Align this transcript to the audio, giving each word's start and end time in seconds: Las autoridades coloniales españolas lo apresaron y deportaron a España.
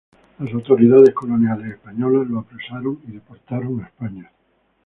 Las 0.39 0.51
autoridades 0.51 1.13
coloniales 1.13 1.73
españolas 1.73 2.27
lo 2.27 2.39
apresaron 2.39 2.99
y 3.07 3.11
deportaron 3.11 3.81
a 3.81 3.85
España. 3.85 4.31